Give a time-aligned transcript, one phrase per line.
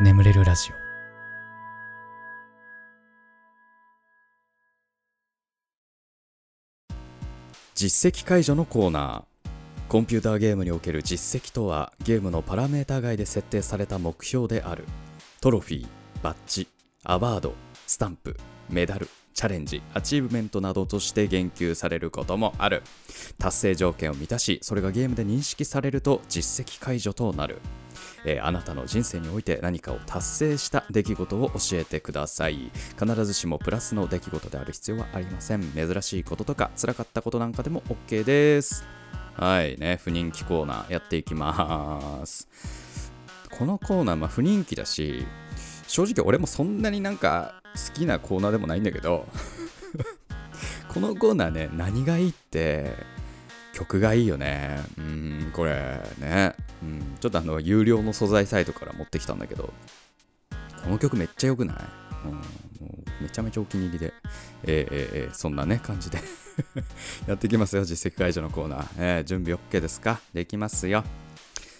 [0.00, 0.74] 眠れるラジオ。
[7.76, 9.48] 実績解除のコーナー。
[9.88, 14.84] コンピューターゲームにおける実績とはゲームのパラメータ外で設定された目標である。
[15.40, 15.86] トロフィー
[16.22, 16.66] バッジ
[17.04, 17.54] アワード
[17.86, 18.36] スタンプ
[18.68, 22.82] メダルチャレンジアチーブメントなどとして言及されることもある。
[23.38, 27.60] 達成条件を満たしそれがゲームで認識されると実績解除となる。
[28.24, 32.70] えーあなたの人生において何かを達成した出来事を教えてください。
[32.98, 35.62] 必ずしもプラスの出来事である必要はありません。
[35.72, 38.84] 珍しいこととか辛かったことなんかでも OK です。
[39.34, 40.00] はいね。
[40.02, 42.48] 不人気コーナーやっていきます。
[43.58, 45.24] このコーナーまあ不人気だし
[45.86, 49.26] 正直俺もそんなになんか好きなコーナーでもないんだけど
[50.92, 52.94] このコーナーね何がいいって
[53.74, 54.80] 曲がいいよね。
[54.96, 59.72] うんこれね、うん、ちょっとあの有料の素材サイトから持ってきたんだけど
[60.84, 61.76] この曲めっちゃ良くない、
[62.24, 64.14] うん、もうめちゃめちゃお気に入りで、
[64.64, 66.18] えーえーえーそんなね感じで。
[67.26, 70.20] やっていきますよ実績解除のコーナー、えー準備 OK ですか？
[70.32, 71.04] できますよ。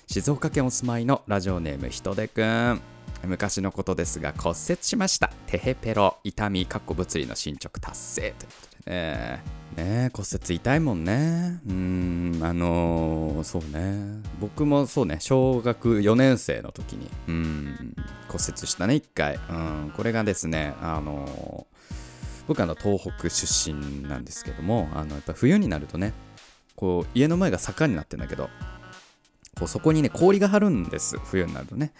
[0.06, 2.80] 静岡県お住まいのラジオネームひとでくん。
[3.24, 5.30] 昔のことですが骨折しました。
[5.46, 6.18] テヘペロ。
[6.24, 8.20] 痛みかっこ物理の進捗達成。
[8.20, 9.63] ということでね。
[9.76, 11.60] ね骨折痛いもんね。
[11.68, 14.22] うんあのーそうね。
[14.40, 17.94] 僕もそうね小学4年生の時にうん
[18.28, 19.38] 骨折したね一回。
[19.50, 21.74] うんこれがですねあのー
[22.46, 26.12] 僕あの東北出身なんですけどもあのやっぱ冬になるとね
[26.76, 28.50] こう家の前が坂になってんだけど
[29.58, 31.16] こうそこにね氷が張るんです。
[31.24, 31.92] 冬になるとね。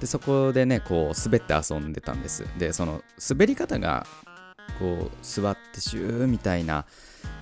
[0.00, 2.44] でそこでねこう滑って遊んでたんです。
[2.58, 4.06] でその滑り方が
[4.78, 6.84] こう座ってシューみたいな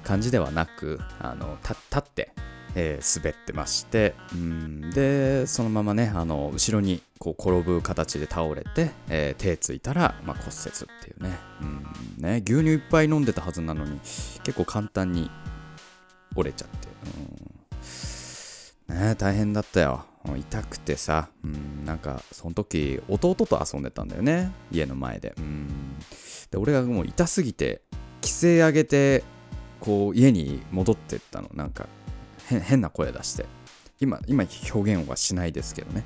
[0.05, 2.33] 感じではなくあの立って、
[2.75, 11.39] えー滑ってましてうんでそのままねあの後ろにこう転ぶ形で倒れて、えー手ついたら、まあ、骨折っていうね。
[11.61, 11.87] うん
[12.19, 13.99] ね牛乳いっぱい飲んでたはずなのに
[14.45, 15.31] 結構簡単に
[16.37, 16.89] 折れちゃって、
[18.91, 20.05] うん、ね大変だったよ。
[20.37, 24.53] 痛くてさ、うん、なんかその時弟と遊んでたんだよね。
[24.71, 25.99] 家の前で,、うん、
[26.51, 27.81] で俺がもう痛すぎて
[28.21, 29.25] 規制上げて
[29.81, 31.51] こう家に戻ってったの。
[31.55, 31.87] なんか
[32.49, 33.47] 変な声出して。
[34.01, 36.05] 今今表現はしないですけどね。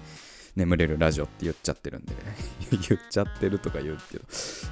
[0.55, 2.15] 眠れるラジオって言っちゃってるんで。
[2.71, 4.25] 言っちゃってるとか言うけど。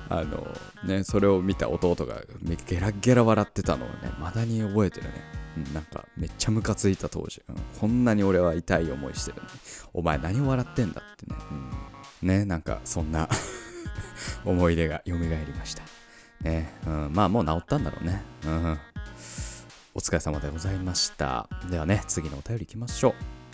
[0.08, 0.46] あの
[0.84, 2.22] ねそれを見た弟が
[2.66, 5.40] ゲラゲラ笑ってたのをねまだに覚えてるね。
[5.74, 9.48] なんかめっちゃムカついた当時、うんこんなに俺は痛い思いしてるのに。
[9.94, 13.28] お前何笑ってんだってね、うんねなんかそんな
[14.44, 15.82] 思い出が蘇りました。
[16.42, 18.22] ね、うん、まあもう治ったんだろうね。
[18.44, 18.78] うん。
[19.92, 21.48] お疲れ様でございました。
[21.68, 23.10] ではね次のお便りいきましょ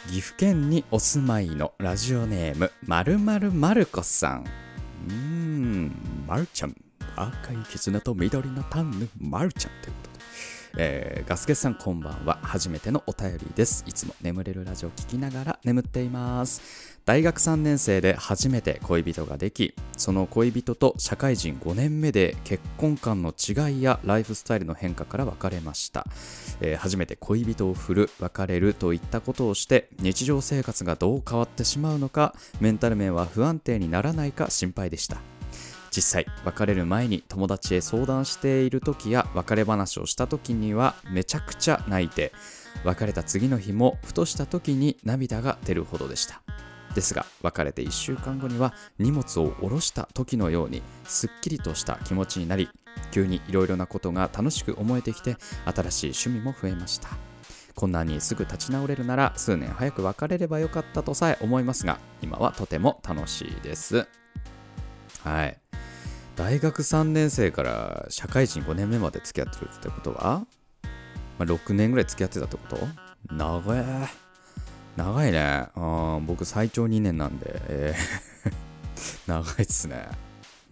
[0.06, 0.10] う。
[0.10, 4.44] 岐阜県にお住まいのラジオネームまるまるまるこさん。
[5.08, 6.76] うーんまるちゃん。
[7.16, 10.24] 赤い絆と緑のタンヌまるちゃんということで。
[10.78, 12.38] えーガスケさんこんばんは。
[12.42, 13.82] 初めてのお便りです。
[13.86, 16.95] いつも眠れるラジオ聞きながら眠っています。
[17.06, 26.04] 大学3年生で初めて恋人ができその恋人と社会人5年目で結婚観の違いやライフスタイルの変化から別れました、
[26.60, 35.18] えー初めて恋人を振る別れるといったことをして日常生活がどう変わってしまうのかメンタル面は不安定にならないか心配でした。
[35.90, 42.32] 実際別れる前に友達へ相談している時や別れ話をした時にはめちゃくちゃ泣いて
[42.84, 46.42] 別れた次の日もふとした時に涙が出るほどでした。
[46.96, 52.70] ですが別れて1週間後には荷物を下ろした時のようにすっきりとした気持ちになり
[53.12, 55.36] 急にいろいろなことが楽しく思えてきて
[55.66, 57.10] 新しい趣味も増えました。
[57.74, 64.08] こんなにすぐ立ち直れるなら数年早く別れればよかったとさえ思いますが今はとても楽しいです。
[65.22, 65.58] はい。
[66.36, 70.46] 大学3年生から社会人5年目まで付き合ってるってことは、
[71.38, 72.78] まあ、6年ぐらい付き合ってたってこと？
[73.34, 73.84] 長い
[74.96, 75.68] 長いね。
[75.74, 78.53] あ僕最長2年なんで、えー。
[79.28, 80.09] 長いっすね。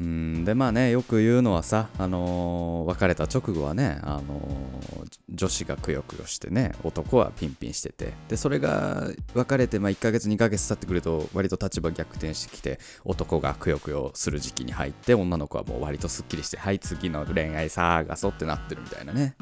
[0.00, 8.12] うんでまあねよく言うのはさ、あのー別れた直後はね、あのー女子がくよくよしてね男はピンピンしてて。
[8.28, 19.36] でそれが別れて、まあ、1ヶ月2ヶ月経ってくると割と立場逆転してきて男がくよくよする時期に入って女の子はもう割とすっきりしてはい次の恋愛探そうってなってるみたいなね。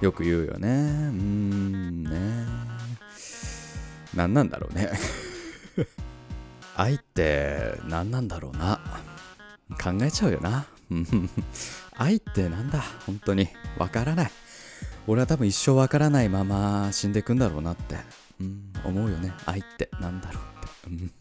[0.00, 0.68] よく言うよね。
[0.68, 2.74] うーんね。
[4.14, 4.90] 何なんだろうね。
[6.76, 8.80] 愛って何なんだろうな。
[9.82, 10.66] 考えちゃうよな。
[10.90, 11.30] う ん
[11.96, 12.82] 愛ってなんだ。
[13.06, 13.48] 本当に。
[13.78, 14.30] わからない。
[15.06, 17.96] 俺は多分一生わからないまま死んでいくんだろうなって、
[18.40, 19.32] うん、思うよね。
[19.46, 21.12] 愛ってなんだろうって、うん。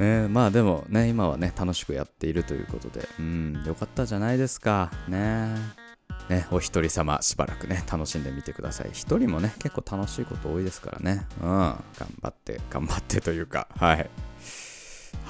[0.24, 3.08] ねまあでもね今はね楽しくやっているということで。
[3.18, 3.62] うん。
[3.66, 4.90] よかったじゃないですか。
[5.08, 5.79] ね
[6.28, 11.82] ねお一人様しばらくね楽しんでみてください一人もね結構楽しいこと多いですからねうん頑
[12.22, 14.10] 張って頑張ってというかはい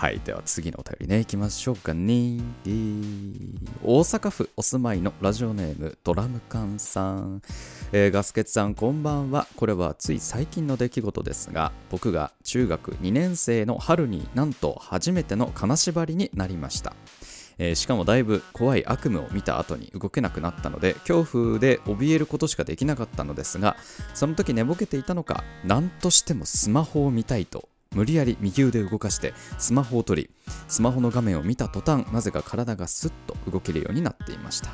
[0.00, 0.20] はい。
[0.24, 2.38] では次のお便りね、行きましょうかね。
[3.84, 7.42] 大阪府お住まいのラジオネームドラム缶さん。
[7.92, 9.46] えー、ガスケツさん、こんばんは。
[9.56, 16.94] これはつい最近の出来事ですが、僕が中学2年生の春になんと初めての金縛りになりました。
[17.62, 23.76] えー、しかもだいぶ怖い悪夢を見た後に動けなくなったので恐怖で怯えることしかできなかったのですが
[24.14, 30.30] その時寝ぼけていたのか何としてもスマホを見たいと無理やり右腕を動かしてスマホを取り
[30.68, 34.70] スマホの画面を見た途端なぜか体がスッと動けるようになっていました。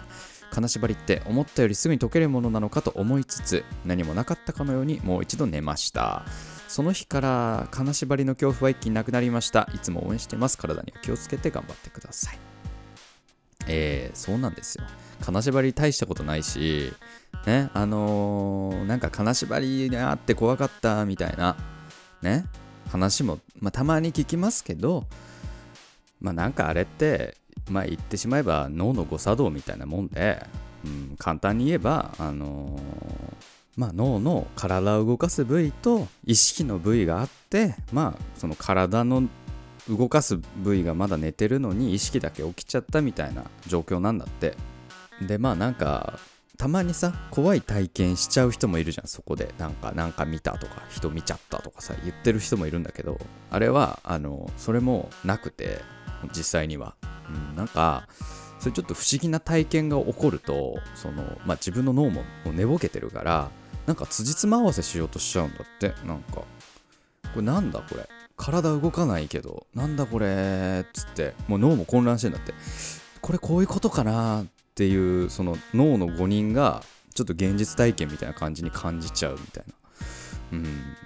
[0.49, 6.25] 金縛りって思ったよりすぐに解けるものなのかと思いつつ何もなかったかのようにもう一度寝ました。
[6.69, 9.69] その日から金縛りの恐怖は一気になくなりました。
[9.75, 10.57] いつも応援してます。
[10.57, 12.46] 体には気をつけて頑張ってください。
[13.67, 14.85] えー、そうなんですよ。
[15.21, 16.93] 金縛り大したことないし
[17.47, 21.57] ねあのー、なんか金縛りがあって怖かったみたいな
[22.21, 22.45] ね
[22.91, 25.07] 話も、まあ、たまに聞きますけど、
[26.21, 27.37] まあなんかあれって、
[27.69, 30.45] まあ言ってしまえば脳の誤作動みたいなもんで、
[30.85, 32.81] うん、簡単に言えば、あのー、
[33.77, 39.29] まあ、脳の体を動かす部位と意識の部位があってまあその体の
[39.89, 44.57] 動かす部位がまだ寝てるのに意識だけ起きちゃったみたいな状況なんだって。
[45.23, 46.19] でまあなんか
[46.59, 49.55] たまにさ怖い体験しちゃう人もいるじゃんそこで。
[49.59, 53.19] なんかなんか見たとか人見ちゃったとかさ言ってる人もいるんだけど
[53.51, 55.81] あれはあのそれもなくて
[56.37, 56.97] 実際には、
[57.29, 58.09] うん、なんか
[58.59, 63.51] それちょっと不思議な体験が起こるとその、まあ、自分の脳も寝ぼけてるから
[63.87, 66.43] なんか辻褄合わせしようとしちゃうんだってなんか。
[67.35, 68.09] これなんだこれ？
[68.37, 72.53] 体動かないけどなんだこれっつってもう脳も混乱してんだって
[73.21, 76.83] これこういうことかなっていうその脳の誤認が
[77.15, 79.75] ちょっと現実体験みたいな感じに感じちゃうみたいな。
[80.53, 80.65] うん、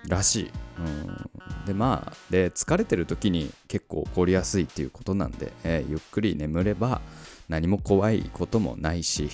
[0.09, 1.31] らしい、うん。
[1.65, 7.01] で、まあ、で、疲れてる時に結構起こりやすいっていうことなんで、えー、ゆっくり眠れば
[7.49, 9.31] 何も怖いこともないし、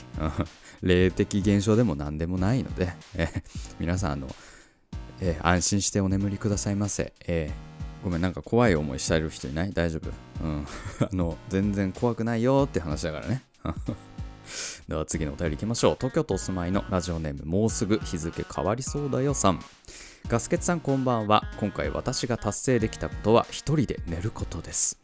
[0.82, 3.42] 霊的現象でも何でもないので、えー、
[3.81, 4.28] 皆さん、あの、
[5.20, 7.12] えー、安心してお眠りくださいませ。
[7.26, 7.50] え
[8.04, 9.72] ごめん、なんか怖い思いしてる人いない？
[9.72, 10.10] 大丈夫？
[10.44, 10.66] うん。
[11.00, 13.43] あの、全然怖くないよって話だからね。
[14.88, 15.96] では次のお便りいきましょう。
[15.98, 19.60] 東京都お住まいのラジオネームもうすぐ日付変わりそうだよさん。
[20.28, 21.43] ガスケツさんこんばんは。
[21.58, 24.99] 今回私が達成できたことは一人で寝ることです。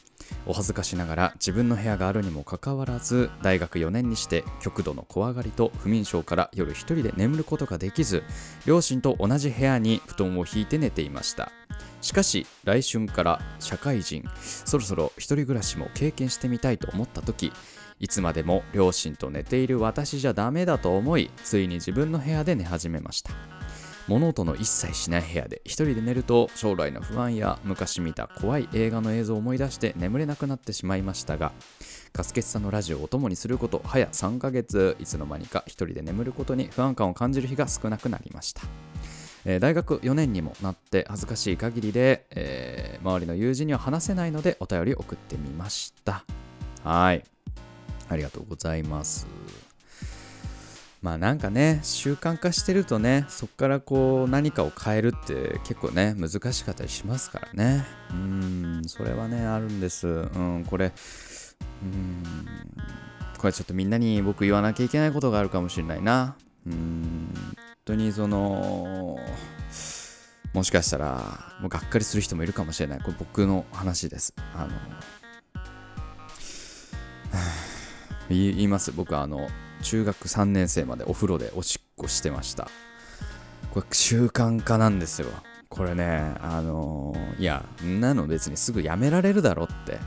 [0.46, 8.22] お恥ずかしながら自分の部屋があるにもかかわらず大学4年にして極度の怖がりと不眠症から夜一人で眠ることができず
[8.64, 11.52] 両親と同じ部屋に布団を引いて寝ていました
[12.02, 17.52] しかし来春から社会人そろそろ一人暮らしも経験してみたいと思った時
[18.00, 23.31] いつまでも両親と寝ている私じゃダメだと思いついに自分の部屋で寝始めました。
[24.08, 31.52] 物音の一切しない部屋で一人で寝ると将来の不安や昔見た怖い映画の映像を思い出して眠れなくなってしまいましたが
[32.12, 38.91] カスケツさんのラジオをお供にすること早3ヶ月いつの間にか一人で眠ることに不安感を感じる日が少なくなりました。
[39.44, 46.24] えー、大学4年にもなって恥ずかしい限りで、えー、周りの友人には話せないのでお便り送ってみました
[46.84, 47.24] はい
[48.08, 49.26] ありがとうございます。
[51.00, 57.84] まあなんかね、習慣化してるとね、そこからこう何かを変えるって結構ね、難しかったりしますからね。
[58.10, 60.06] うん、それはね、あるんです。
[60.06, 60.93] うん、これ、
[61.82, 62.22] うん、
[63.36, 66.36] これちょっとみんなに僕言わなきゃいけないことがあるかもしれないな。
[66.67, 67.34] うん、
[67.84, 69.19] 当にその、
[70.53, 73.01] もしかしたら、もうがっかりする人もいるかもしれない。
[73.01, 74.34] これ僕の話です。
[74.55, 74.70] あの、
[78.29, 79.48] 言います僕はあの
[79.82, 82.69] 中学3年生までお風呂でおしっこしてました
[83.72, 85.29] これ習慣化なんですよ
[85.69, 89.98] これねあの、いやんなの別にすぐやめられるだろって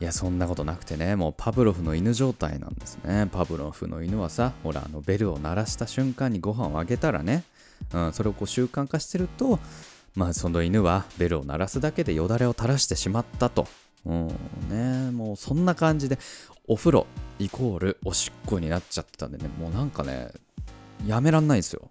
[0.00, 3.28] いやそんなことなくてねもうパブロフの犬状態なんですね。
[3.30, 7.44] パブロフの犬はさほらあのベルを鳴らした瞬間にご飯をあげたらね、
[7.92, 9.58] うん、それをこう習慣化してると
[10.14, 13.66] まあその犬はベルを鳴らすだけでよだれを垂らしてしまったと。
[14.06, 14.28] うん
[14.70, 16.18] ねもうそんな感じで
[16.66, 17.06] お風呂
[17.38, 20.30] イコールおしっこになっちゃってたんでねもうなんかね
[21.06, 21.90] やめらんないんですよ。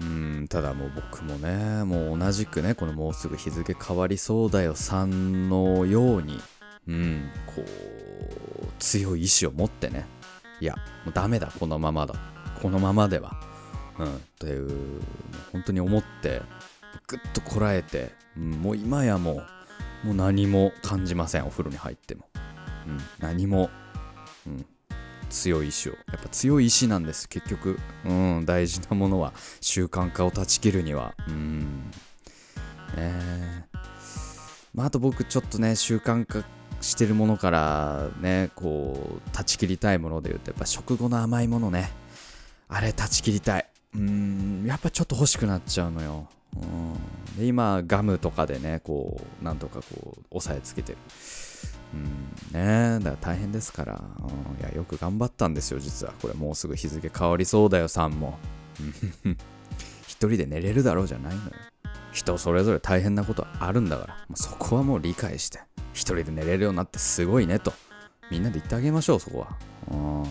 [0.00, 6.40] うんただもう僕もねもう同じくねこのもうすぐ日付変わりそうだよさんのように
[6.88, 7.30] うん。
[7.46, 10.06] こう強い意志を持ってね。
[10.60, 12.14] いやもうダメだこのままだ。
[12.60, 13.32] このままでは。
[13.98, 14.20] うん。
[14.38, 15.00] という
[15.52, 16.42] 本当に思って
[17.06, 19.42] ぐっとこらえて、うん、もう今やも
[20.04, 22.28] うもう何も感じませんお風呂に入っても、
[22.86, 23.70] うん、何も、
[24.46, 24.66] うん、
[25.30, 25.92] 強い意志を。
[25.92, 31.14] やっぱ強い意志なんです結局、うん、大事なものは習慣化を断ち切るには。
[31.28, 31.90] うん。
[32.96, 33.64] え。
[33.72, 33.78] ー、
[34.74, 36.44] まああと僕ちょっとね習慣化
[36.82, 41.90] してるものからねこう断ち切りたいもので言うとやっぱ食後の甘いものね。
[42.68, 43.66] あれ断ち切りたい。
[43.94, 46.28] うんやっぱちょっと欲しくなっちゃうのよ。
[46.56, 47.38] うん。
[47.38, 50.98] で今ガムとかでねこうなんとかこう押さえつけてる。
[51.94, 56.12] うんねだから大変ですから、うん、いやよく頑張ったんですよ実は。
[56.20, 58.38] これもうすぐ日付変わりそうだよさんも。
[60.08, 61.50] 一人で寝れるだろうじゃないのよ。
[62.12, 64.26] 人それぞれ大変なことあるんだから。
[64.34, 65.60] そこはもう理解して。
[65.92, 67.72] 一人で寝れるようになってすごいねと
[68.30, 69.56] みんなで言ってあげましょうそこは
[69.90, 70.22] うん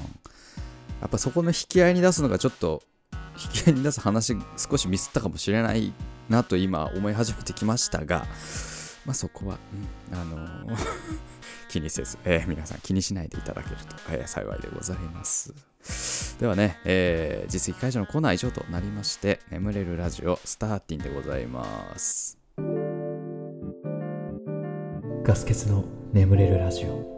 [1.02, 2.84] やっぱそこの引き合いに出すのがちょっと
[3.36, 5.94] 引き合いに出す話少しミスったかもしれない
[6.30, 8.26] なと今思い始めてきましたが
[9.06, 9.58] まあそこは、
[10.12, 10.78] うん、あのー
[11.70, 15.54] 気にせず、えー、皆さん気にしないでいただけると、えー、幸いでございます。
[16.38, 22.41] ではね、えー、実績解除のコーナー以上となりまして、眠れるラジオスターティンでございます。
[25.24, 27.12] ガス欠の眠れるラジオ。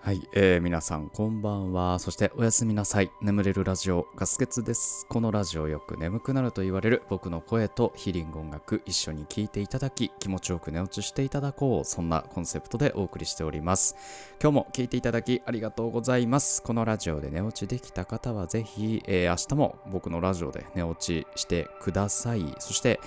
[0.00, 2.00] はい、えー、皆さんこんばんは。
[2.00, 3.12] そしておやすみなさい。
[3.22, 5.06] 眠れるラジオガスケツです。
[5.08, 11.84] このラジオよく眠くなると言われる僕の声とヒーリング音楽一緒に聴いていただき気持ちよく寝落ちしていただこう。
[11.84, 13.94] そんなコンセプトでお送りしております。
[14.42, 16.64] 今日も聴いていただきありがとうございます。
[16.64, 22.56] このラジオで寝落ちできた方はぜひ、えー、明日も僕のラジオで寝落ちしてください。
[22.58, 22.98] そして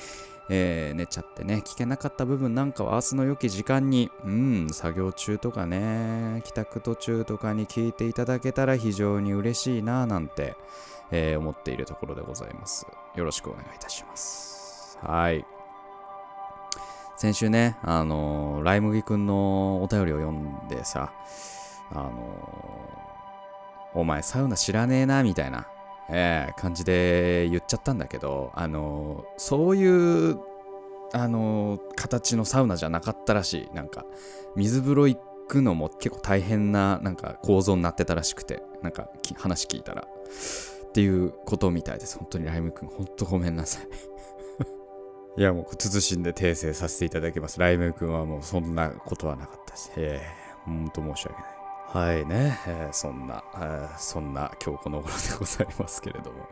[0.50, 10.56] えー、寝ちゃってね、聞けなかった部分なんかは明日の良き時間に、うん、作業中とかね、帰宅途中とかに聞いていただけたら非常に嬉しいななんて、
[11.12, 12.86] えー、思っているところでございます。
[13.16, 15.00] よろしくお願いいたします。
[15.02, 15.46] はい。
[17.18, 21.12] 先週ね、あのー、ライ麦くんのお便りを読んでさ、
[21.92, 25.68] あのー、お前サウナ知らねえな、みたいな
[26.10, 30.40] えー、感じで言っちゃったんだけど、あのー、そういう、
[31.14, 33.76] あのー、形のサウナじゃなかったらしい。
[33.76, 34.06] なんか、
[34.56, 40.08] 水風呂行くのも結構大変な、なんか構造になってたらしくて、なんか話聞いたら。
[40.88, 42.18] っていうことみたいです。
[42.18, 43.88] 本当にライム君、本当ごめんなさい。
[45.38, 47.60] いや、もう、慎んで訂正させていただきます。
[47.60, 49.92] ライム君はもうそんなことはなかったです。
[49.98, 50.28] ええ、
[50.64, 51.55] 本当申し訳ない。
[51.88, 56.50] はいね、えー、そんな、えー、そんな今日この頃でございますけれども、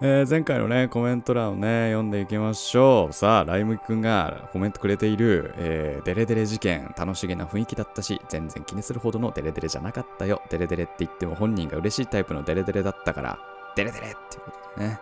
[0.00, 3.12] えー、前回のね、コメント欄をね、読んでいきましょう。
[3.12, 10.42] さあ、ライムくんがコメントくれている、えー、デレデレ事件、楽しげな雰囲気だったし、全然気にするほどのデレデレじゃなかったよ。
[10.50, 13.38] デレデレって言っても本人が嬉しいタイプのデレデレだったから、
[13.76, 15.00] デレデレっていうことでね。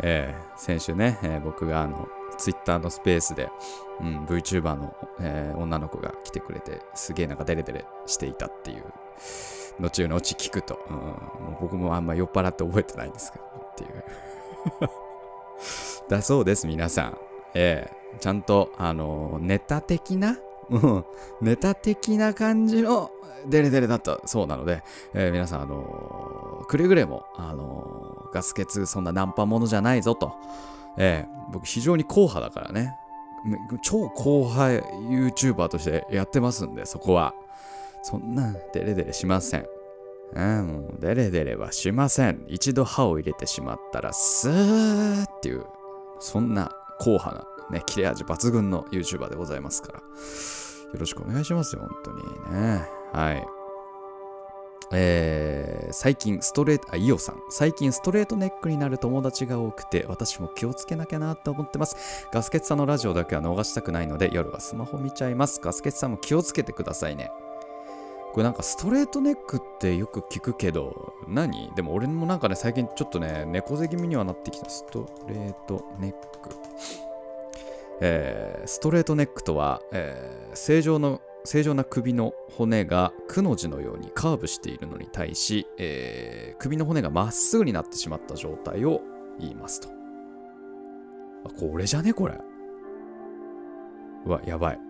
[0.00, 3.50] えー、先週ね、え、僕があの、ツイッターのスペースで、
[4.00, 8.84] うん、VTuber の、えー、女の子が来てくれて、すげえなんかデレデレしていたっていう、
[9.80, 14.04] 後々聞くと、うん、もう僕もあんま酔っ払って覚えてないんですけど、っていう。
[16.08, 17.18] だそうです、皆さん。
[17.54, 20.38] えー、ちゃんと、あのネタ的な
[20.70, 21.04] うん、
[21.40, 23.10] ネタ的な感じの
[23.46, 24.82] デレデレだったそうなので、
[25.14, 30.34] えー、皆さん、あのー、くれぐれも、あのー、ガス欠そんなナンパものじゃないぞと、
[30.98, 32.94] えー、僕非常に硬派だからね、
[33.82, 37.34] 超硬派 YouTuber としてやってますんで、そこは。
[38.02, 39.66] そんなデレデレしません。
[40.34, 42.44] うん、もうデレデレはしません。
[42.48, 45.64] 一度歯を入れてしまったら、スーっていう、
[46.20, 47.32] そんな硬派
[47.70, 49.98] な、ね、切れ味抜群の YouTuber でございますから。
[49.98, 50.04] よ
[50.98, 52.88] ろしくお願いしますよ、本当にね。
[53.12, 53.57] はい。
[54.90, 57.42] えー、最近ストレート、あ、イオさん。
[57.50, 62.26] 最近ストレートネックになる友達が多くて、私も気をつけなきゃなって思ってます。
[62.32, 65.60] ガスケツさんのラジオだけは逃したくないので、夜はスマホ見ちゃいます。
[65.62, 67.30] ガスケツさんも気をつけてくださいね。
[68.32, 71.70] これなんかストレートネックってよく聞くけど、何？
[71.74, 74.70] でも俺もなんかね、最近ちょっとね、猫背気味にはなってきた。
[74.70, 76.18] ストレートネック。
[78.00, 89.00] えー、ストレートネックとは、えー、正常の正常な首の骨がくの字のようにカーブしているのに対し、えー、首の骨がまっすぐになってしまった状態を
[89.40, 89.88] 言いますと。
[91.44, 92.12] あ、これじゃね？
[92.12, 92.38] これ。
[94.26, 94.80] うわ、やばい。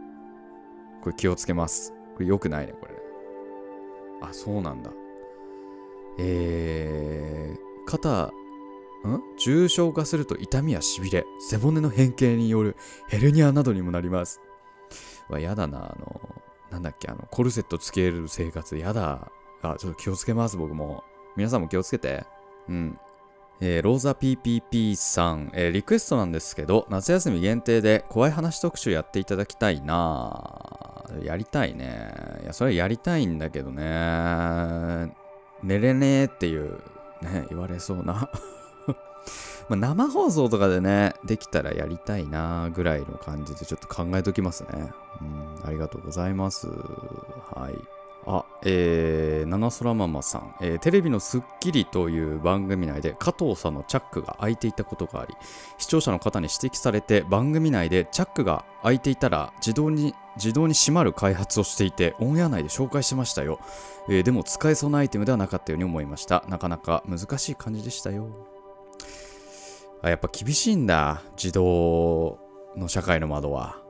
[1.02, 1.92] これ気をつけます。
[2.14, 2.94] これ良くないね、これ。
[4.20, 4.90] あ、そうなんだ。
[6.18, 8.32] えー、肩、ん？
[9.38, 12.74] 重症化すると痛みやしびれ、背骨の変形による
[13.06, 14.40] ヘルニアなどにもなります。
[15.28, 16.20] わ、やだな、あの、
[16.70, 19.30] なんだっけ、あの、コルセットつける生活、やだ。
[19.62, 21.04] あ、ちょっと気をつけます、僕も。
[21.36, 22.24] 皆さんも気をつけて。
[22.68, 22.98] うん。
[23.60, 32.12] えーローザ PPP さん、えーリクエストなんですけど、夏休み限定で怖い話特集やっていただきたいなやりたいね。
[32.42, 35.12] いや、それやりたいんだけどね。
[35.62, 36.78] 寝れねえっていう、
[37.22, 38.30] ね、言われそうな。
[39.68, 44.90] まあ生放送とかでね、できたらやりたいなぐらいの感じでちょっと考えときますね。
[45.20, 46.68] うん、ありがとうございます。
[46.68, 47.98] はい。
[48.26, 55.34] あ、えー、七空ママさん、えーテレビのスッキリという番組内で加藤さんのチャックが開いていたことがあり、
[55.78, 63.60] 視聴者の方に指摘されて番組内でチャックが開いていたら自動に自動に閉まる開発をしていてオンエア内で紹介しましたよ、
[64.08, 68.28] えーでも使えそうなアイテムではなかったように思いましたなかなか難しい感じでしたよ
[70.02, 72.38] あやっぱ厳しいんだ自動
[72.76, 73.82] の社会の窓は。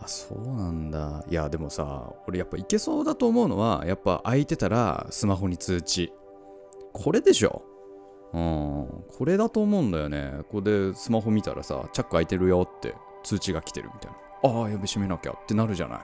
[0.00, 1.24] あそうなんだ。
[1.28, 6.12] いやでもさ俺やっぱいけそうだと思うのはやっぱ開いてたらスマホに通知。
[6.92, 7.62] これでしょ。
[8.32, 9.04] うん。
[9.18, 10.32] これだと思うんだよね。
[10.38, 14.18] ここでスマホ見たらさチャック開いてるよって通知が来てるみたいな。
[14.42, 16.00] ああやべ閉めなきゃってなるじゃない。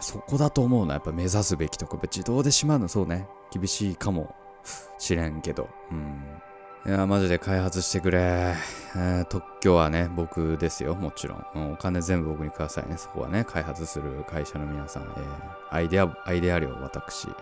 [0.00, 0.94] そこだと思うな。
[0.94, 1.96] やっぱ目指すべきとこ。
[1.96, 3.28] っぱ自動で閉まるのそうね。
[3.50, 4.34] 厳しいかも
[4.98, 5.68] しれんけど。
[5.90, 6.22] うん。
[6.84, 10.96] いやマジで開発してくれ、えー特許はね僕ですよ。
[10.96, 12.96] もちろん、お金全部僕にくださいね。
[12.96, 15.10] そこはね開発する会社の皆さん、えー
[15.70, 17.34] アイデアアイデア量私、えー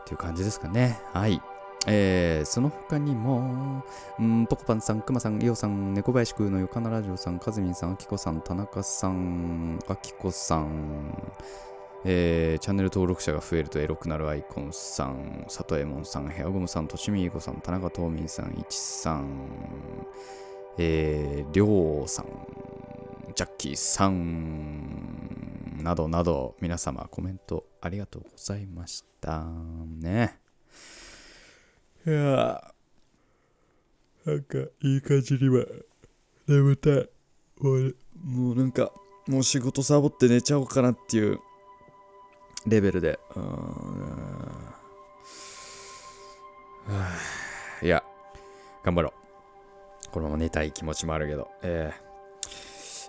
[0.00, 0.98] っていう感じですかね。
[1.12, 1.42] はい。
[1.86, 3.84] えーその他にも、
[4.18, 11.12] うん、ポコパンさん、クマさん、イオさん、猫林くんのよかなラジオさん、カズミンさん、アキコさん、田中さん、アキコさん、
[12.08, 20.06] えーチャンネル登録者が増えるとエロくなるアイコンさん、佐藤右衛門さん、ヘアゴムさん、としみいこさん、田中東民さん、いちさん、
[20.78, 22.26] えー、りょうさん、
[23.34, 29.44] ジャッキーさん、などなど、皆様コメントありがとうございました。
[30.00, 30.38] ね。
[32.06, 32.72] いや
[34.24, 35.64] なんかいい感じには
[36.46, 37.08] 眠たい。
[37.60, 38.92] 俺もうなんか、
[39.26, 41.40] もう仕事サボって寝ちゃおうかなっていう
[42.66, 43.18] レベルで。
[43.34, 43.44] うん
[47.82, 48.02] いや、
[48.84, 49.12] 頑張ろう。
[50.12, 51.48] このまま寝たい気持ちもあるけど。
[51.62, 52.06] えー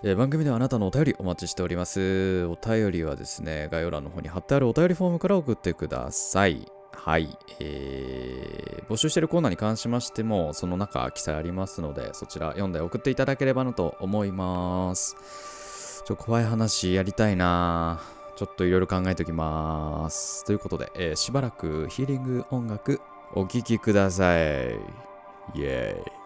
[0.04, 2.44] えー番組ではあなたのお便りお待ちしております。
[2.46, 6.70] お便りはですね、概要欄の方に貼ってあるお便りフォームから送ってください。
[6.92, 7.36] はい。
[7.60, 16.02] えー募集しているコーナーに関しましても、その中記載ありますので、そちら読んで送っていただければなと思います。
[16.06, 18.00] ちょ、怖い話やりたいな
[18.38, 20.44] ちょっといろいろ考えておきます。
[20.44, 23.00] ということで、えーしばらくヒーリング音楽
[23.32, 24.38] お聴きください。
[24.38, 26.17] イエーイ。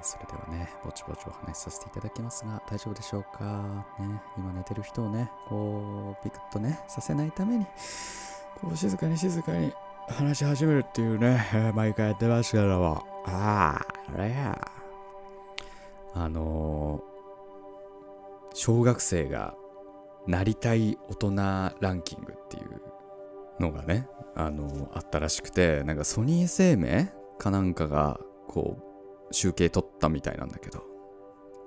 [0.00, 3.84] ー、それではね、ぼちぼちお話しさせていただきますが、大丈夫でしょうか？
[3.98, 7.66] ね、今寝てる人をね、こう、ピクッとね、させないために、
[8.60, 9.72] こう、静かに静かに
[10.08, 14.70] 話し始めるっていうね、えー、毎回やってますけども、ああ、あれや。
[16.14, 19.54] あのー、小学生が
[20.26, 21.34] なりたい大人
[21.80, 22.80] ランキングっていう
[23.60, 28.82] のがね、あのー、あったらしくて、なんかソニー生命かなんかが、こう、
[29.30, 30.84] 集計取ったみたいなんだけど、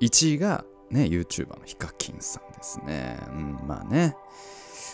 [0.01, 3.19] 1位がね、YouTuber のヒカキンさんですね。
[3.27, 4.15] うん、まあね。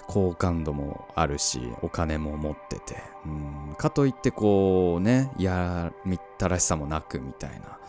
[0.08, 3.02] 好感度もあるしお金も持ってて。
[3.26, 3.30] う
[3.72, 7.80] んかといってこうねやみったらしさもなくみたいな。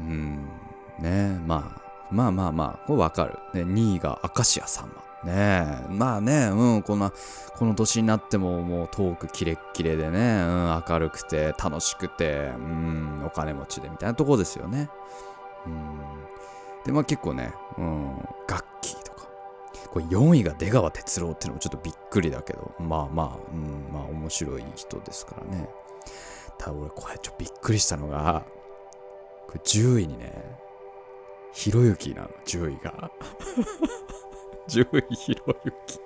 [0.00, 0.48] うん
[0.98, 1.40] ね。
[1.46, 7.12] まあまあまあまあこれわかる、ね、2位が明石家さんまねえまあねうんこんな
[7.56, 14.90] この年になってももうトークキレッキレでね、うん、明るくて楽しくてうんお金持ちでみたいなとこですよね
[15.66, 15.98] うん
[16.84, 18.16] でまあ結構ね、うん、
[18.48, 19.28] 楽器とか
[19.90, 25.68] これ4位が出川哲朗っていうのもちょっとびっくりだけど、まあまあ、うん、まあ面白い人ですからね。
[26.58, 28.44] ただ俺これちょっとびっくりしたのが、
[29.46, 30.58] これ10位にね、
[31.52, 33.10] ひろゆきなの、10位が。
[34.68, 35.96] 10位ひろゆき。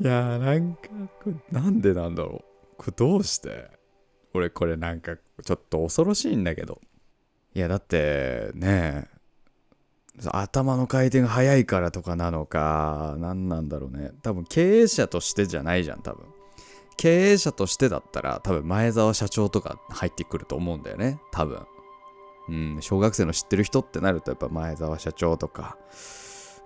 [0.00, 0.88] いやーなんか、
[1.22, 2.76] これなんでなんだろう。
[2.76, 3.70] これどうして？
[4.34, 6.80] 俺これなんかちょっと恐ろしいんだけど。
[7.54, 9.06] いやだってね
[10.30, 14.12] 頭の回転が速いからとかなのか、何なんだろうね。
[14.22, 16.26] 多分経営者としてじゃないじゃん、多分。
[16.98, 21.66] 経営者としてだったら、多分前澤社長とか入ってくると思うんだよね、多分。
[22.48, 25.78] うん、小学生の知ってる人ってなると、やっぱ前澤社長とか、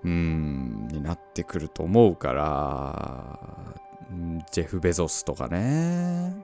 [0.03, 3.39] うん、になってくると思うから、
[4.51, 6.35] ジェフ・ベゾスとかね。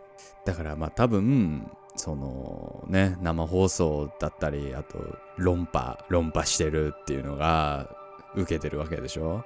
[0.45, 4.97] だからまあ多分、そのね生放送だったりあと
[5.37, 7.87] 論破論破してるっていうのが
[8.35, 9.43] 受けてるわけでしょ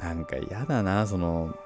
[0.00, 1.56] なんか嫌だなその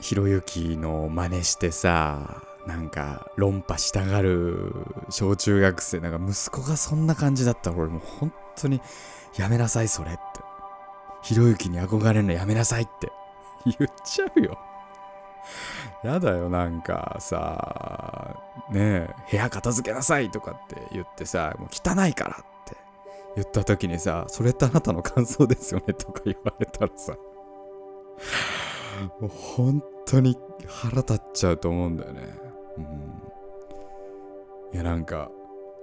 [0.00, 4.72] ひろゆきの真似してさなんか論破したがる
[5.10, 8.80] 小中学生なんか息子がそんな感じだったら俺もう本当に
[9.36, 10.20] やめなさいそれって
[11.22, 13.12] ひろゆきに憧れるのやめなさいって。
[13.64, 14.58] 言っちゃうよ。
[16.02, 18.36] やだよ、なんかさ、
[18.70, 22.76] ねえ、部屋片付けなさいとかって言ってさ、もう汚いからって。
[23.36, 25.94] 言った時にさ、それってあなたの感想ですよね？
[25.94, 27.16] とか言われたらさ、
[29.20, 32.22] もう本当に腹立っちゃうと思うんだよね。
[32.78, 33.22] うん。
[34.74, 35.30] いや、なんか、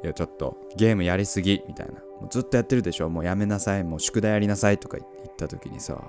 [0.03, 1.93] いや、ちょっとゲームやりすぎみたいな。
[2.21, 3.09] もうずっとやってるでしょ？
[3.09, 3.83] もうやめなさい。
[3.83, 6.01] もう宿題やりなさいとか言った時にさ、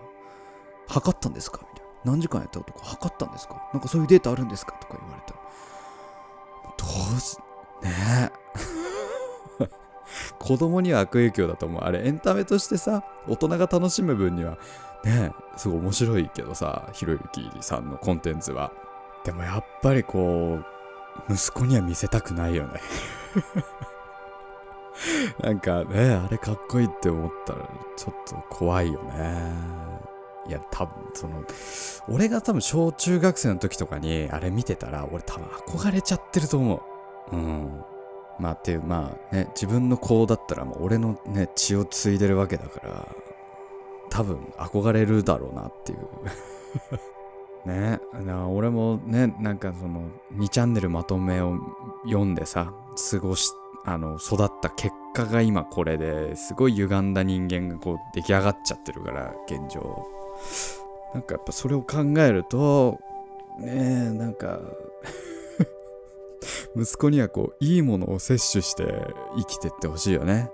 [0.89, 1.61] 測ったんですか？
[1.63, 2.13] みたいな。
[2.13, 3.69] 何時間やったとか測ったんですか？
[3.73, 4.73] なんかそういうデータあるんですか？
[4.81, 5.41] とか言われたら
[6.79, 7.39] どうす
[7.83, 8.31] ね
[9.59, 9.69] え。
[10.39, 11.83] 子供には悪影響だと思う。
[11.83, 14.59] あれエンタメとしてさ大人が楽しむ分には
[15.05, 18.73] ねえすごい面白いけどさひろゆきさんのコンテンツは。
[19.25, 20.65] でもやっぱりこう
[21.29, 22.81] 息子には見せたくないよね
[25.41, 29.81] なんかねあれかっこいいって思ったらちょっと怖いよね
[30.51, 31.45] いや、多分その、
[32.09, 36.83] 俺が多分小中学生の時とかにあれ見てたら、俺多分憧れちゃってると思
[37.31, 37.37] う。
[37.37, 37.85] うん。
[38.41, 43.09] まあっていう、まあね、自分の子だったらもう俺のね、血を継いでるわけだから、
[44.09, 46.01] 多分憧れるだろうなっていう。
[47.65, 48.01] ね、
[48.49, 51.59] 俺もね、なんかその2チャンネルまとめを
[52.05, 52.73] 読んでさ、
[53.11, 53.51] 過ごし、
[53.85, 60.07] あの、育った結果が今これですごい歪んだ人間がこう出来上がっちゃってるから、現状。
[61.15, 62.99] なんかやっぱそれを考えると、
[63.59, 64.61] ねえ、なんか
[66.77, 68.85] 息子にはこう、いいものを摂取して
[69.37, 70.51] 生きてってほしいよね。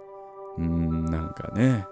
[0.59, 1.87] うん、なんかね、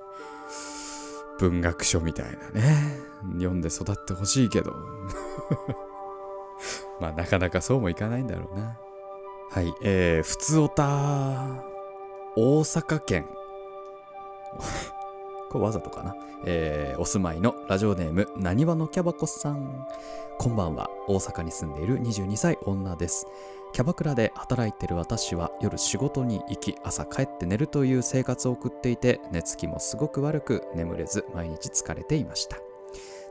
[1.38, 2.98] 文学書みたいなね、
[3.32, 4.74] 読んで育ってほしいけど
[7.00, 8.78] まあなかなかそうもいかないんだろうな。
[9.50, 10.84] はい、えー、ふつおた、
[12.37, 13.26] 大阪県
[15.50, 16.16] これわざとかな。
[16.46, 19.87] えー、お住まいのラジオネーム、なにわのキャバコさん。
[20.38, 20.90] こんばんは。
[21.06, 23.26] 大阪に住んでいる22歳女です。
[23.74, 32.56] キャバクラで働いてる私は夜仕事に行き朝帰って寝るという生活を送っていて寝つきもすごく悪く眠れず毎日疲れていました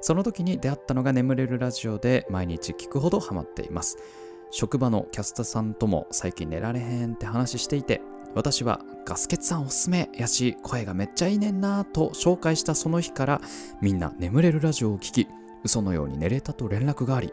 [0.02, 3.98] その時に出会ったのが眠れるラジオで毎日聞くほどハマっています。
[4.54, 8.02] 職場のキャスターさんとも最近寝られへんって話していて
[8.36, 13.42] 私はガスケツさんおすすめやし声がめっちゃいいねんなと紹介したその日から
[13.82, 15.28] みんな眠れるラジオを聴き
[15.64, 17.32] 嘘のように寝れたと連絡があり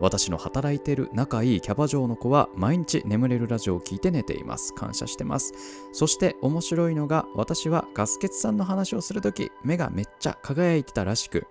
[0.00, 4.74] 私の働いている仲いいキャバ嬢の子は毎日眠れるラジオを聞いて寝ています。
[4.74, 5.52] 感謝してます。
[5.92, 11.46] そして面白いのが私はガスケツさんの話をするとき目がめっちゃ輝いてたらしく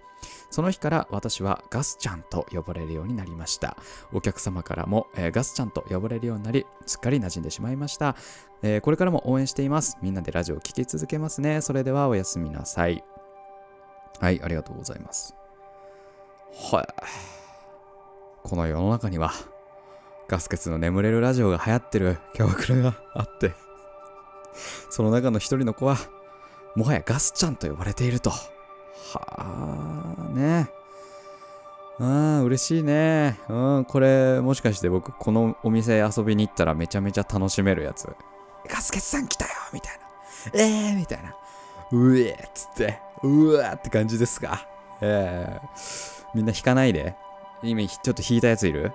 [0.50, 3.78] その日から私はガスちゃんと呼ばれるようになりました。
[4.12, 8.16] お客様からも、えーガスちゃんと呼ばれるようになりすっかり馴染んでしまいました、
[8.64, 9.98] えーこれからも応援しています。
[10.02, 11.62] みんなでラジオを聴き続けますね。
[11.62, 13.04] それではおやすみなさい。
[14.20, 15.39] はいありがとうございます。
[16.54, 16.88] はい。
[18.44, 19.32] この世の中には、
[20.28, 23.54] ガスケツの眠れるラジオが流行ってるキャバクラがあって、
[24.90, 25.98] その中の一人の子は、
[26.76, 28.30] もはやガスちゃんと呼ばれていると。
[28.30, 28.46] は
[29.38, 30.70] あ、ね。
[32.00, 33.40] ああ、嬉しいね。
[33.50, 38.08] うん、これ、もしかして僕、このお店遊びに行ったらめちゃめちゃ楽しめるやつ。
[38.70, 40.00] ガスケツさん来たよみたい
[40.54, 40.60] な。
[40.62, 41.36] ええー、みたいな。
[41.92, 44.68] うえっつって、うわーって感じですか？
[45.02, 47.16] ええみんな引かないで。
[47.64, 48.92] 今、ちょっと引いたやついる？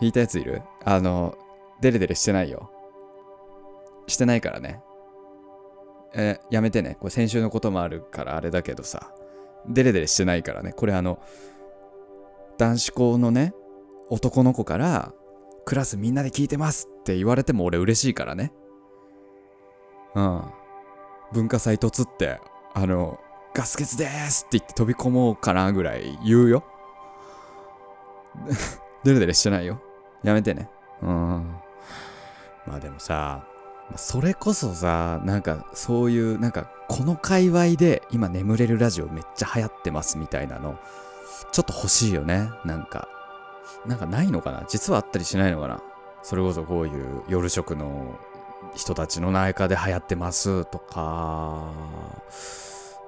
[0.00, 0.62] 引いたやついる？
[0.84, 1.36] あの、
[1.80, 2.70] デレデレしてないよ。
[4.06, 4.80] してないからね。
[6.14, 6.96] えやめてね。
[7.00, 9.12] これ先週のこともあるからあれだけどさ。
[9.66, 10.72] デレデレしてないからね。
[10.72, 11.18] これあの、
[12.58, 13.54] 男子校のね、
[14.10, 15.12] 男の子から、
[15.64, 18.52] クラスみんなで聞いてますって言われても俺嬉しいからね。
[20.14, 20.42] うん。
[21.32, 22.38] 文化祭突って、
[22.74, 23.18] あの、
[23.54, 26.64] ガス欠でーすって言って飛び込もうかなぐらい言うよ。
[29.04, 29.80] デレデレしてないよ。
[30.22, 30.68] やめてね。
[31.02, 31.56] うん。
[32.66, 33.46] まあでもさ、
[33.96, 40.78] それこそさ、なんかそういう、なんかこの界隈で今眠れるラジオめっちゃ流行ってますみたいなの、
[41.52, 42.50] ちょっと欲しいよね。
[42.64, 43.08] なんか。
[43.86, 44.64] なんかないのかな？
[44.68, 45.80] 実はあったりしないのかな？
[46.22, 48.18] それこそこういう夜食の
[48.74, 51.70] 人たちの内科で流行ってますとか、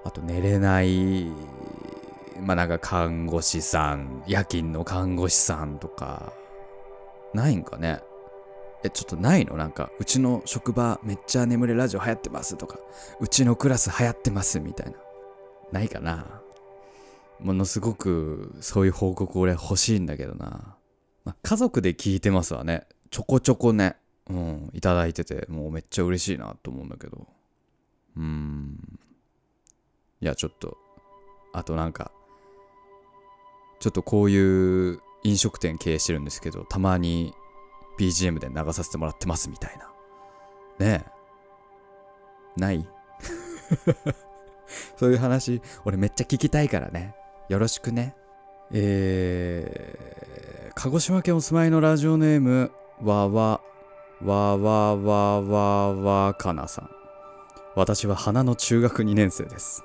[0.07, 1.27] あと寝れない、
[2.41, 6.33] まあなんか看護師さん、夜勤の看護師さんとか、
[7.35, 8.01] ないんかね？
[8.85, 9.57] え、ちょっとないの？
[9.57, 12.79] なんか、うちの職場めっちゃ眠れラジオ流行ってますとか、
[13.19, 14.93] うちのクラス流行ってますみたいな。
[15.73, 16.41] ないかな？
[17.41, 20.77] ものすごくそういう報告俺欲しいんだけどな。
[21.25, 22.87] まあ、家族で聞いてますわね。
[23.11, 23.97] ちょこちょこね。
[24.31, 27.27] うん、いただいてて、もうめっちゃ嬉しいなと思うんだけど。
[28.17, 28.99] うーん。
[30.21, 30.77] いや、ちょっと、
[31.53, 32.11] あとなんか、
[33.81, 37.35] ちょっとこういう飲食店経営してるんですけど、たまに
[37.99, 39.91] BGM で流させてもらってますみたいな。
[40.79, 41.05] ね
[42.57, 42.61] え。
[42.61, 42.87] ない？
[44.97, 47.15] そういう話、俺めっちゃ聞きたいからね。
[47.49, 48.17] よろしくね。
[48.73, 53.61] えー、鹿児島県お住まいのラジオネーム、わわ、
[54.23, 56.91] わわわわわかなさん。
[57.75, 59.85] 私は花の中学2年生です。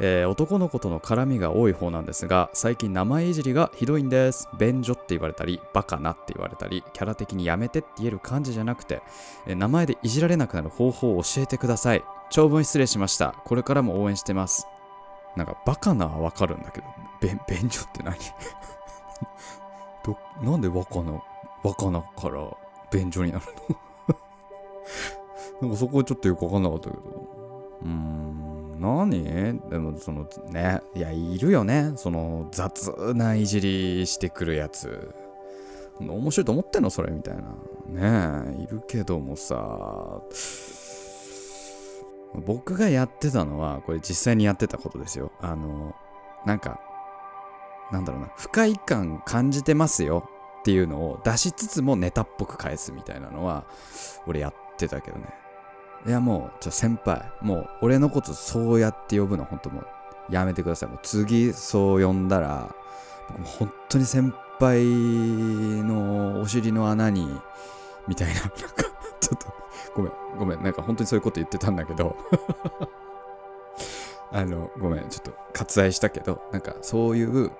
[0.00, 4.48] えー男の子との絡みが多い方なんですが最近名前いじりがひどいんです。
[4.58, 9.02] 便所って言われたりバカなって言われたりキャラ的にやめてって言える感じじゃなくて、
[9.46, 12.02] えー名前でいじられなくなる方法を教えてください。
[12.30, 13.34] 長文失礼しました。
[13.44, 14.66] これからも応援してます。
[15.36, 16.86] なんかバカなはわかるんだけど
[17.20, 17.38] 便
[17.70, 18.16] 所って何？
[20.04, 21.20] どなんでバカな
[21.62, 22.46] バカなから
[22.92, 23.76] 便所になるの？
[25.62, 27.02] なんかそこはちょっとよくわかんなかったけど。
[27.82, 28.43] うーん。
[28.78, 29.24] 何？
[29.70, 31.92] でもそのねいやいるよね。
[31.96, 35.14] その雑ないじりしてくるやつ。
[36.00, 36.90] 面白いと思ってんの？
[36.90, 37.42] それみたいな。
[37.86, 40.20] ねえいるけどもさ。
[42.46, 45.30] 僕がやってたのはこれ実際にやってたことですよ。
[45.40, 45.94] あの
[46.44, 46.80] なんか
[47.92, 48.30] なんだろうな。
[48.36, 50.28] 不快感感じてますよ。
[50.60, 53.66] っていうのを出しつつもネタっぽく返すみたいなのは
[54.26, 55.26] 俺やってたけどね。
[56.06, 59.86] いやもう、ちょ、先輩、もう、俺のことそうやって呼ぶの、本当もう、
[60.28, 60.88] やめてください。
[60.90, 62.74] もう、次、そう呼んだら、
[63.28, 64.84] 僕も本当に先輩
[65.82, 67.40] のお尻の穴に、
[68.06, 68.56] みたいな、なんか、
[69.18, 69.46] ちょっと、
[69.94, 72.16] ごめん、ごめん、なんか本当にそういうこと言ってたんだけど、
[74.30, 77.50] あの、ごめん、ちょっと割愛したけど、なんか、そういう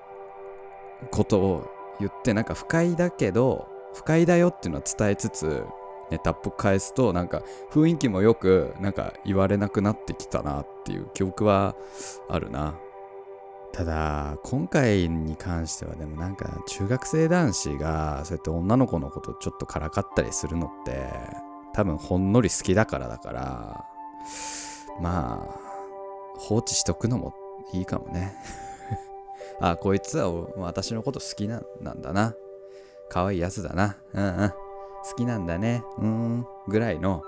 [1.09, 1.67] ことを
[1.99, 5.65] 言って、なんか、不快だけど、不快だよっていうのは伝えつつ、
[6.11, 11.75] ネタっぽく返すとなんか雰囲気もよくなんか言われなくなってきたなっていう記憶は
[12.29, 12.75] あるな。
[13.71, 21.09] ただ今回に関してはでもなんか中学生男子がそうやって女の子のことちょっとからかったりするのって
[21.73, 23.85] 多分ほんのり好きだからだから
[25.01, 25.59] まあ
[26.37, 27.33] 放置しとくのも
[27.73, 28.37] いいかもね。
[29.59, 32.33] あこいつは私のこと好きななんだな。
[33.09, 33.97] 可愛いやつだな。
[34.13, 34.64] うんうん。
[35.09, 35.83] 好きなんだね。
[35.99, 36.47] うん。
[36.67, 37.21] ぐらいの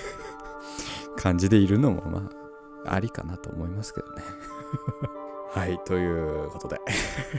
[1.16, 2.30] 感じでいるのもま
[2.86, 4.22] あ、ありかなと思いますけどね。
[5.52, 6.80] はい、ということで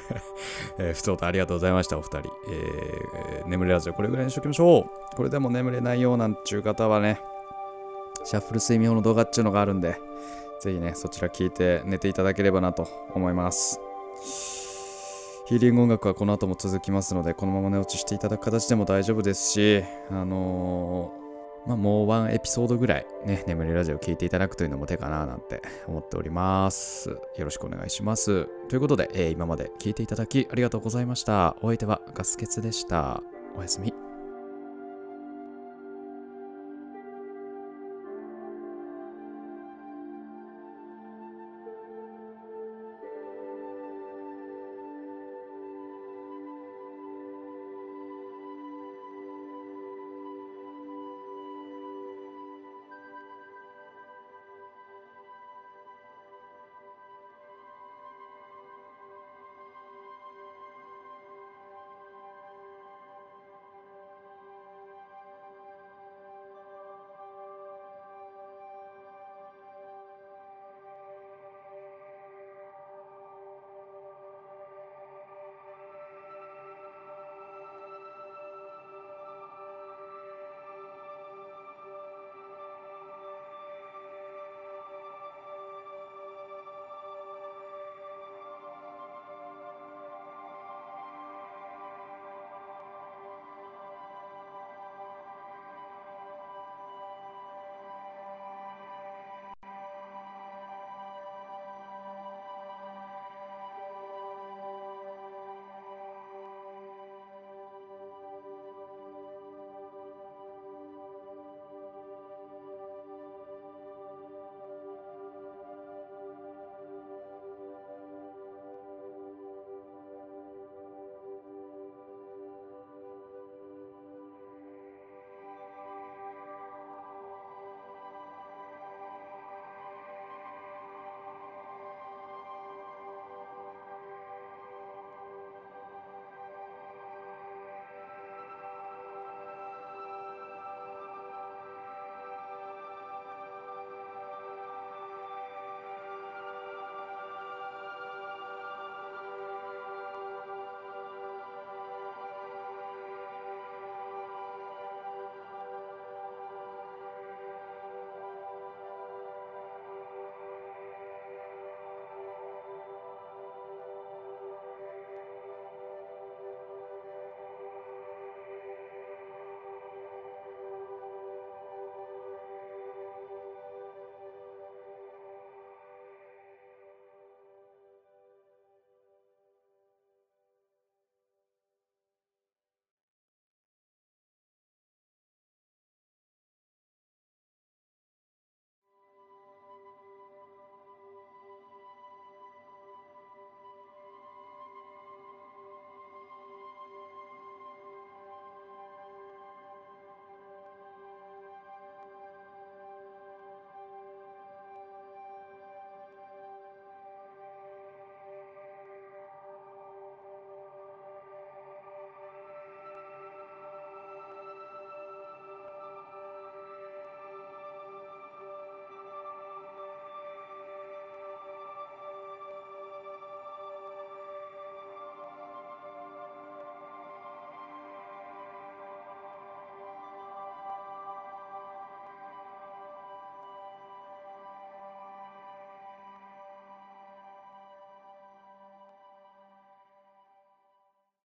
[0.77, 2.29] えー、ふつおたありがとうございました、お二人。
[2.49, 5.15] えー、眠れラジオこれぐらいにしときましょう。
[5.15, 7.21] これでも眠れないようなんちゅう方はね、
[8.25, 9.99] シャッフル睡眠法の動画っちゅうのがあるんで、
[10.59, 13.79] ぜひね、そちら聞いて寝ていただければなと思います。
[15.51, 27.09] ヒーリング音楽はこの後も続きますので、このまま寝落ちしていただく形でも大丈夫ですし、あのー、まあ、もうワンエピソードぐらいね、眠りラジオ聴いていただくというのも手かななんて思っております。
[27.09, 28.47] よろしくお願いします。
[28.69, 31.57] ということで、えー、今まで聴いていただきありがとうございました。
[31.61, 33.21] お相手はガスケツでした。
[33.57, 34.10] おやすみ。